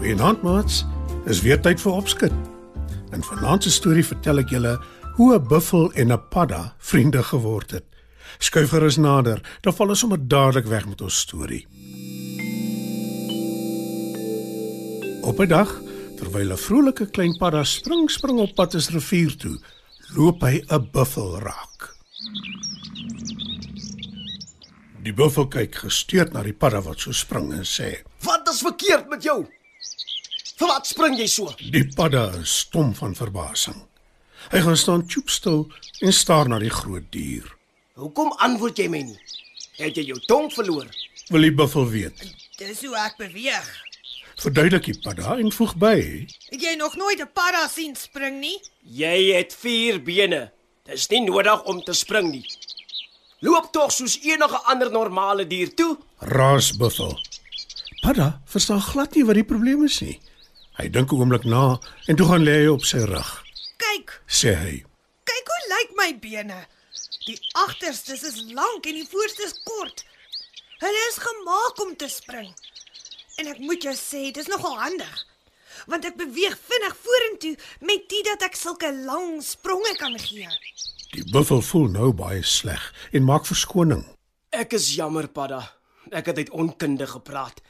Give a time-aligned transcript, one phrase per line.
[0.00, 0.84] Goeienaand maats.
[1.28, 2.32] Is weer tyd vir opskud.
[3.12, 4.70] In vanaand se storie vertel ek julle
[5.18, 7.84] hoe 'n buffel en 'n padda vriende geword het.
[8.38, 11.66] Skuif gerus nader, dan val ons sommer dadelik weg met ons storie.
[15.20, 15.68] Op 'n dag,
[16.16, 19.60] terwyl 'n vrolike klein padda spring spring op pad is rivier toe,
[20.16, 21.94] loop hy 'n buffel raak.
[25.02, 29.08] Die buffel kyk gesteurd na die padda wat so spring en sê: Wat is verkeerd
[29.08, 29.59] met jou?
[30.60, 31.54] Vir wat spring jy so?
[31.72, 33.78] Die padda is stom van verbasing.
[34.52, 35.66] Hy gaan staan choopstil
[36.00, 37.46] en staar na die groot dier.
[38.00, 39.18] Hoekom antwoord jy my nie?
[39.80, 40.88] Het jy jou tong verloor?
[41.30, 42.20] Wil die buffel weet?
[42.58, 43.68] Dis hoe ek beweeg.
[44.40, 45.96] Verduidelik die padda en voeg by:
[46.50, 48.58] Het jy nog nooit 'n padda sien spring nie?
[48.84, 50.52] Jy het vier bene.
[50.84, 52.46] Dis nie nodig om te spring nie.
[53.40, 55.98] Loop tog soos enige ander normale dier toe.
[56.18, 57.16] Raas buffel.
[58.00, 60.16] Padda verstaan glad nie wat die probleem is nie.
[60.78, 63.30] Hy dink 'n oomblik na en toe gaan lê hy op sy rug,
[63.76, 64.84] Kyk, sê hy.
[65.24, 66.66] kyk hoe lyk my bene.
[67.26, 70.04] Die agterstes is lank en die voorstes kort.
[70.80, 72.54] Hulle is gemaak om te spring.
[73.38, 75.26] En ek moet jou sê, dis nogal handig.
[75.86, 80.48] Want ek beweeg vinnig vorentoe met dit dat ek sulke lang spronge kan gee.
[81.12, 84.04] Die buffel voel nou baie sleg en maak verskoning.
[84.50, 85.72] Ek is jammer, Padda.
[86.10, 87.60] Ek het uit onkunde gepraat.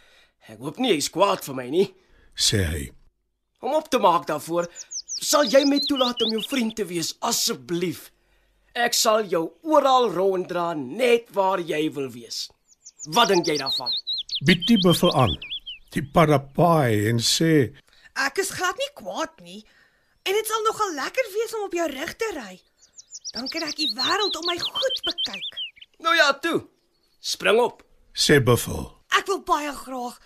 [0.51, 1.89] Ek hoop nie jy's kwaad vir my nie.
[2.35, 2.85] sê hy.
[3.63, 4.67] Om op te maak daarvoor,
[5.21, 8.09] sal jy my toelaat om jou vriend te wees asseblief.
[8.75, 12.49] Ek sal jou oral ronddra net waar jy wil wees.
[13.15, 13.93] Wat dink jy daarvan?
[14.47, 15.37] Bied die buffel aan.
[15.95, 17.77] Die padda paai en sê:
[18.27, 19.61] Ek is glad nie kwaad nie.
[20.27, 22.55] En dit sal nogal lekker wees om op jou rug te ry.
[23.35, 25.61] Dan kan ek die wêreld om my goed bekyk.
[26.03, 26.65] Nou ja, toe.
[27.21, 27.85] Spring op.
[28.15, 28.89] sê buffel.
[29.19, 30.19] Ek wil baie graag,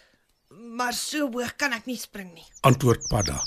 [0.77, 2.45] maar so hoog kan ek nie spring nie.
[2.61, 3.41] Antwoord padda.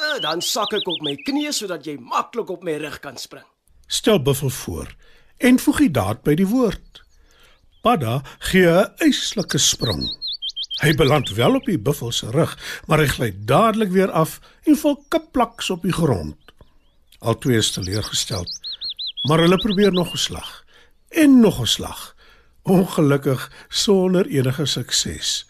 [0.00, 3.44] Eh, Dan sak ek op my knieë sodat jy maklik op my rug kan spring.
[3.86, 4.94] Stel buffel voor
[5.38, 7.02] en voeg die daad by die woord.
[7.82, 10.04] Padda gee 'n eislike sprong.
[10.82, 12.56] Hy beland wel op die buffel se rug,
[12.86, 16.36] maar hy gly dadelik weer af en val kaplaks op die grond.
[17.18, 18.48] Albei is teleurgesteld,
[19.28, 20.64] maar hulle probeer nog 'n slag
[21.08, 22.16] en nog 'n slag.
[22.62, 25.49] Ongelukkig sonder enige sukses.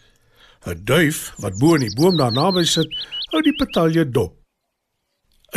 [0.65, 2.89] 'n Duif wat bo in die boom daar naby sit,
[3.31, 4.37] hou die petalje dop.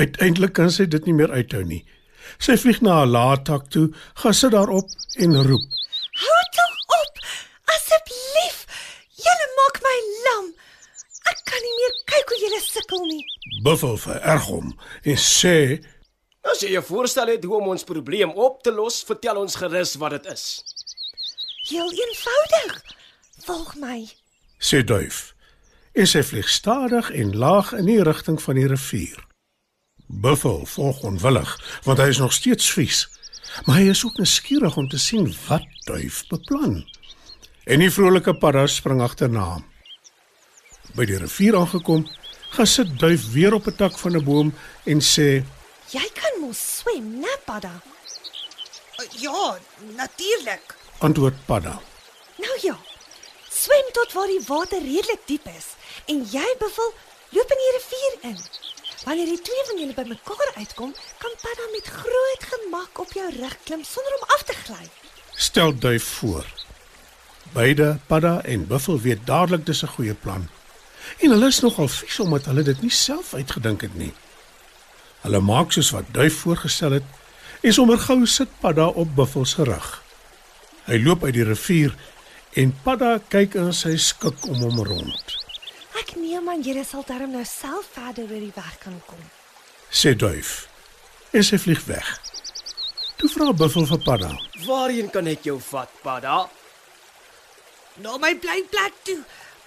[0.01, 1.85] Uiteindelik kan sy dit nie meer uithou nie.
[2.39, 4.89] Sy vlieg na 'n lae tak toe, gaan sit daarop
[5.23, 5.67] en roep.
[6.25, 7.13] Hou tog op,
[7.75, 8.59] asseblief.
[9.25, 10.47] Julle maak my lam.
[11.31, 13.25] Ek kan nie meer kyk hoe julle sukkel nie.
[13.63, 14.73] Buffel vererg hom
[15.03, 15.85] en sê:
[16.51, 19.95] As jy 'n voorstel het hoe om ons probleem op te los, vertel ons gerus
[19.95, 20.65] wat dit is.
[21.69, 22.83] Heel eenvoudig.
[23.45, 24.24] Volg my.
[24.65, 25.35] Sê duif.
[25.93, 29.21] En sy vlieg stadig en laag in die rigting van die rivier.
[30.07, 31.53] Buffel volg onwillig,
[31.85, 33.05] want hy is nog steeds vies.
[33.65, 36.83] Maar hy is ook nuuskierig om te sien wat duif beplan.
[37.65, 39.65] En die vrolike padda spring agterna hom.
[40.95, 42.05] By die rivier aangekom,
[42.55, 44.55] gaan sit duif weer op 'n tak van 'n boom
[44.85, 45.45] en sê:
[45.91, 47.83] Jy kan mos swem, né, Padda?
[49.19, 49.59] Ja,
[49.97, 50.75] natuurlik.
[50.99, 51.81] "Antwoord padda."
[52.39, 52.79] Nou ja.
[53.65, 55.69] Swem tot waar die water redelik diep is
[56.13, 56.91] en jy bevel
[57.37, 58.41] loop in die rivier in.
[59.05, 60.93] Wanneer die twee van julle bymekaar uitkom,
[61.23, 64.85] kan Padda met groot gemak op jou rug klim sonder om af te gly.
[65.47, 66.45] Stel duif voor.
[67.55, 70.49] Beide padda en buffel weet dadelik dis 'n goeie plan.
[71.19, 74.13] En hulle is nogal vies omdat hulle dit nie self uitgedink het nie.
[75.21, 77.05] Hulle maak soos wat duif voorgestel het
[77.61, 80.03] en sommer gou sit padda op buffel se rug.
[80.85, 81.95] Hy loop uit die rivier
[82.61, 85.35] en padda kyk in sy skik om hom rond.
[85.99, 89.23] Ek neem aan julle sal darm nou self verder oor die weg kan kom.
[89.91, 90.67] Sê duif.
[91.35, 92.11] En sy vlieg weg.
[93.19, 94.31] Toe vra buffel vir padda:
[94.67, 96.45] Waarheen kan ek jou vat, Padda?
[98.03, 99.21] Na my blyplek toe.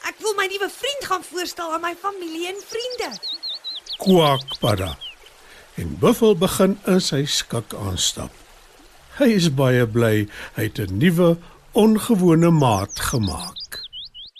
[0.08, 3.12] Ek wil my nuwe vriend gaan voorstel aan my familie en vriende.
[3.98, 4.98] "Kwak padda."
[5.76, 8.32] En buffel begin in sy skik aanstap.
[9.18, 11.38] Hy is baie bly hy het 'n nuwe
[11.78, 13.76] ongewone maat gemaak.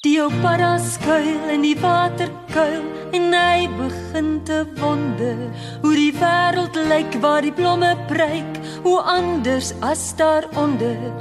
[0.02, 5.44] Die ou para skuil in die waterkuil en hy begin te wonder
[5.84, 8.58] hoe die wêreld lyk waar die blomme pryk,
[8.88, 11.14] hoe anders as daaronder.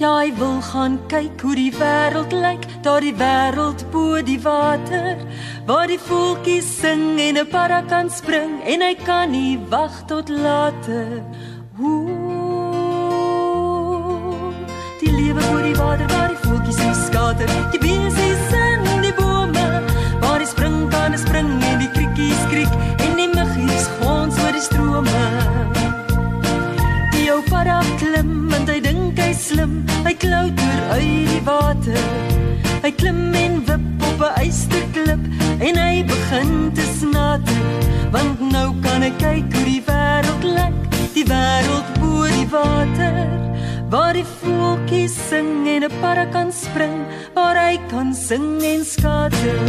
[0.00, 5.20] Ja, hy wil gaan kyk hoe die wêreld lyk, daar die wêreld bo die water,
[5.68, 10.32] waar die voeltjies sing en 'n para kan spring en hy kan nie wag tot
[10.32, 11.20] later.
[15.52, 19.66] Oor die water waar die voeltjies nie skater, die beesies in die bome,
[20.20, 22.74] waar die spring kan spring en die kriekies kriek.
[23.04, 25.24] En die muggies gons oor die strome.
[27.14, 32.02] Die ou para klim want hy dink hy slim, hy klouter uit die water.
[32.84, 35.22] Hy klim en wip op 'n eysterklip
[35.58, 37.62] en hy begin te snater,
[38.14, 39.82] want nou kan hy kyk hoe die
[43.88, 49.60] Waar die voeltjies sing en 'n para kan spring, waar hy kan sing en skater.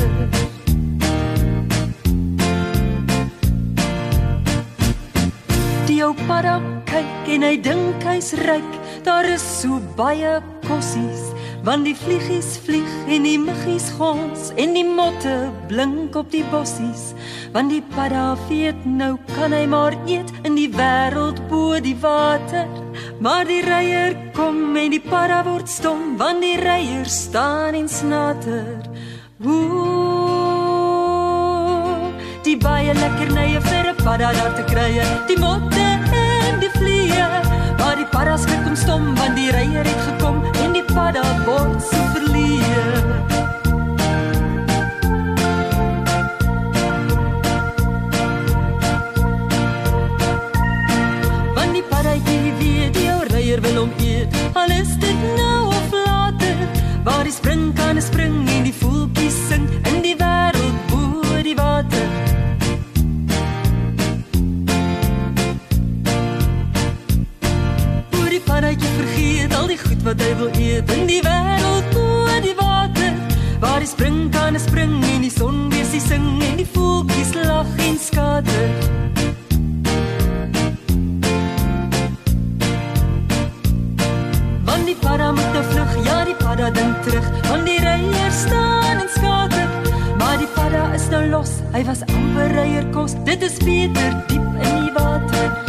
[5.87, 8.71] Die ou para kyk en hy dink hy's ryk.
[9.03, 11.31] Daar is so baie kossies,
[11.63, 17.13] want die vliegies vlieg en die muggies gons en die motte blink op die bossies.
[17.53, 22.88] Want die para weet nou kan hy maar eet in die wêreld bo die water.
[23.19, 28.79] Maar die reier kom en die para word stom, want die reier staan en snater.
[29.43, 29.59] Ooh,
[32.47, 35.99] die baie lekkernye vir 'n padda daar te kry, die motte
[36.47, 37.27] en die vliee.
[37.79, 41.81] Maar die padda skrik om stom want die reier het gekom en die padda word
[41.81, 42.18] so
[69.87, 73.13] goed wat hy wil eet in die wêreld bo die water.
[73.59, 77.97] Waar die spring kan spring en die son weer sing en die voeltjies lag en
[77.99, 78.69] skater.
[84.65, 89.03] Want die padda moet nou vlug, ja die padda dink terug, want die reier staan
[89.03, 89.67] en skater.
[90.17, 93.17] Maar die padda is nou los, hy was amper reier kos.
[93.27, 95.68] Dit is beter diep in die water.